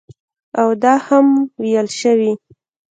او 0.59 0.69
دا 0.83 0.93
هم 1.07 1.25
ویل 1.61 1.87
شوي 1.99 2.31